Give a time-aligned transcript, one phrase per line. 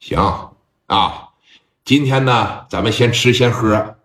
[0.00, 0.18] 行
[0.86, 1.28] 啊，
[1.84, 3.96] 今天呢，咱们先吃先喝，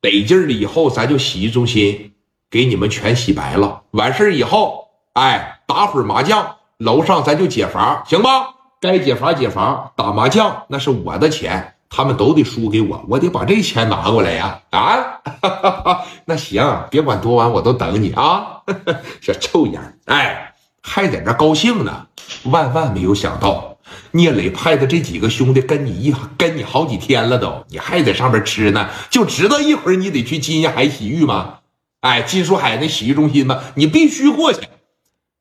[0.00, 2.14] 得劲了以后，咱就洗浴中心
[2.50, 3.82] 给你们全洗白了。
[3.90, 8.54] 完事儿以后，哎，打会儿麻将，楼上咱就解乏，行吧？
[8.80, 14.62] 该解乏解乏，打麻将那是我的钱，他们都得输给我，我得把这钱拿过来呀！
[14.70, 15.20] 啊，
[16.24, 18.62] 那行，别管多晚，我都等你啊！
[19.20, 22.06] 小臭样儿，哎，还在这高兴呢。
[22.44, 23.75] 万万没有想到，
[24.12, 31.54] 聂磊派的这几个兄弟跟你一跟你好几天了都，你还在上边吃呢，就知道一会儿你得去金海洗浴吗？
[32.00, 33.60] 哎，金树海那洗浴中心吗？
[33.74, 34.60] 你必须过去。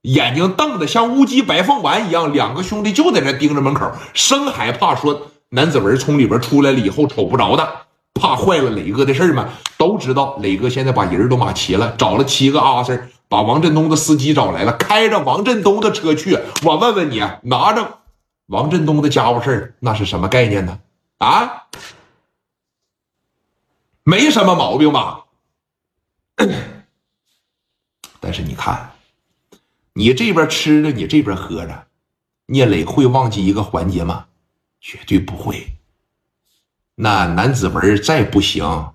[0.02, 7.68] 眼睛瞪得像乌鸡白凤丸一样，两个兄弟就在那盯着门口，生害怕说南子文从里边出来了以后瞅不着的，
[8.14, 9.50] 怕坏了磊哥的事儿嘛。
[9.78, 16.38] 都知道磊哥现在把人都码齐了，找了七个阿 Sir，把王振东的司机找来了，开着王振东的车去。
[16.64, 18.00] 我问问你，拿着
[18.48, 20.80] 王振东的家伙事儿，那是什么概念呢？
[21.18, 21.68] 啊，
[24.04, 25.26] 没什么毛病吧？
[28.20, 28.92] 但是你看。
[29.98, 31.88] 你这边吃着，你这边喝着，
[32.48, 34.28] 聂磊会忘记一个环节吗？
[34.82, 35.74] 绝对不会。
[36.96, 38.94] 那男子文再不行，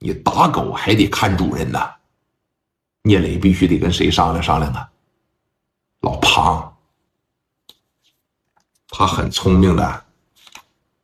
[0.00, 1.94] 你打狗还得看主人呢。
[3.00, 4.90] 聂磊必须得跟谁商量商量啊？
[6.00, 6.73] 老庞，
[8.96, 10.04] 他很聪明的，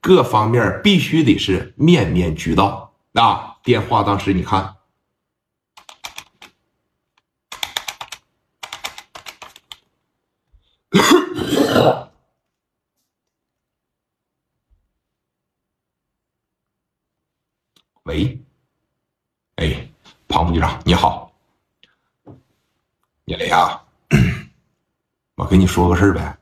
[0.01, 2.95] 各方面必须得是面面俱到。
[3.15, 4.77] 啊，电话当时你看。
[18.05, 18.41] 喂，
[19.57, 19.89] 哎，
[20.29, 21.33] 庞副局长你好，
[23.25, 23.85] 聂磊啊，
[25.35, 26.39] 我跟你说个事儿呗，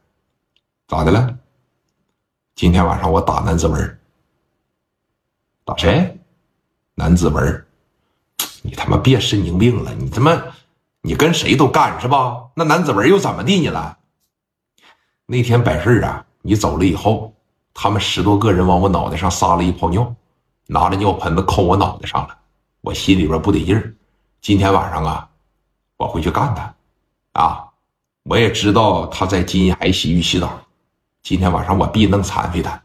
[0.88, 1.38] 咋的了？
[2.54, 3.98] 今天晚上我打南子文，
[5.62, 6.18] 打谁？
[6.94, 7.66] 南子文，
[8.62, 10.42] 你他妈别神经病了，你他妈
[11.02, 12.48] 你跟谁都干是吧？
[12.54, 13.98] 那南子文又怎么地你了？
[15.26, 17.34] 那天摆事啊，你走了以后，
[17.74, 20.14] 他们十多个人往我脑袋上撒了一泡尿。
[20.70, 22.38] 拿着尿盆子扣我脑袋上了，
[22.80, 23.94] 我心里边不得劲儿。
[24.40, 25.28] 今天晚上啊，
[25.98, 26.74] 我回去干他，
[27.40, 27.68] 啊，
[28.22, 30.58] 我也知道他在金海洗浴洗澡。
[31.22, 32.82] 今天晚上我必弄残废他。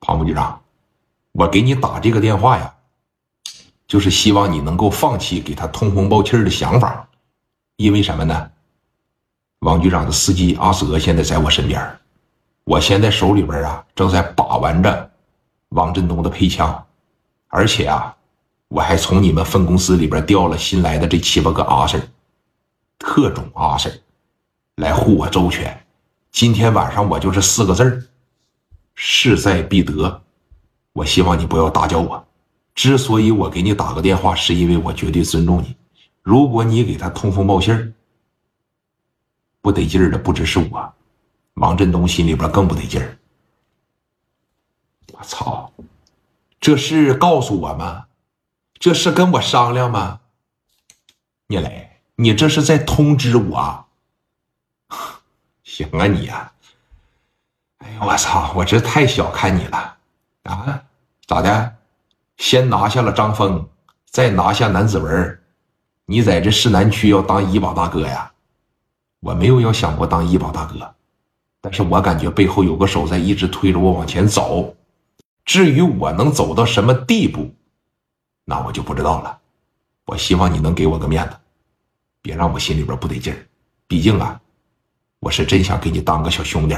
[0.00, 0.60] 庞副局长，
[1.32, 2.74] 我给你打这个电话呀，
[3.86, 7.08] 就是希望你能够放弃给他通风报气的想法，
[7.76, 8.50] 因为什么呢？
[9.60, 11.98] 王局长的司机阿泽现在在我身边，
[12.64, 15.10] 我现在手里边啊正在把玩着。
[15.70, 16.86] 王振东的配枪，
[17.48, 18.14] 而且啊，
[18.68, 22.00] 我还从你们分公司里边调了新来的这七八个阿 Sir，
[22.96, 23.98] 特种阿 Sir，
[24.76, 25.86] 来护我周全。
[26.32, 28.06] 今天晚上我就是四个字儿，
[28.94, 30.22] 势在必得。
[30.92, 32.26] 我希望你不要打搅我。
[32.74, 35.76] 之所以我给你打个电话，是因为我绝对尊重你。
[36.22, 37.92] 如果你给他通风报信儿，
[39.60, 40.92] 不得劲儿的不只是我，
[41.54, 43.16] 王振东心里边更不得劲儿。
[45.12, 45.70] 我操！
[46.60, 48.06] 这是告诉我吗？
[48.80, 50.20] 这是跟我商量吗？
[51.46, 53.86] 聂磊，你这是在通知我？
[55.74, 56.52] 行啊，你呀！
[57.78, 58.52] 哎呦，我操！
[58.54, 59.96] 我这太小看你了
[60.44, 60.84] 啊！
[61.26, 61.74] 咋的？
[62.36, 63.68] 先拿下了张峰，
[64.08, 65.40] 再拿下南子文，
[66.06, 68.30] 你在这市南区要当医保大哥呀？
[69.18, 70.94] 我没有要想过当医保大哥，
[71.60, 74.76] 但是我感觉背后有个手在一直推着我往前走。
[75.44, 77.52] 至于我能走到什么地步，
[78.44, 79.40] 那我就不知道了。
[80.06, 81.36] 我希望你能给我个面子，
[82.22, 83.44] 别让我心里边不得劲儿。
[83.88, 84.40] 毕竟啊，
[85.24, 86.76] 我是真想给你当个小兄弟。